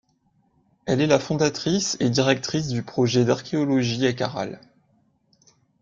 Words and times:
Elle 0.87 0.99
est 0.99 1.05
la 1.05 1.19
fondatrice 1.19 1.95
et 1.99 2.09
directrice 2.09 2.69
du 2.69 2.81
projet 2.81 3.23
d'archéologie 3.23 4.07
à 4.07 4.13
Caral. 4.13 4.59